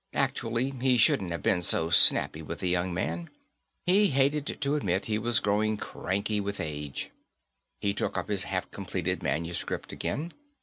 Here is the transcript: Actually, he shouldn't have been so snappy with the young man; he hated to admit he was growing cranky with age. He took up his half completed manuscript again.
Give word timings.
Actually, 0.15 0.71
he 0.81 0.97
shouldn't 0.97 1.29
have 1.29 1.43
been 1.43 1.61
so 1.61 1.91
snappy 1.91 2.41
with 2.41 2.57
the 2.57 2.67
young 2.69 2.91
man; 2.91 3.29
he 3.85 4.07
hated 4.07 4.59
to 4.59 4.73
admit 4.73 5.05
he 5.05 5.19
was 5.19 5.39
growing 5.39 5.77
cranky 5.77 6.39
with 6.39 6.59
age. 6.59 7.11
He 7.81 7.93
took 7.93 8.17
up 8.17 8.27
his 8.27 8.45
half 8.45 8.71
completed 8.71 9.21
manuscript 9.21 9.91
again. 9.91 10.31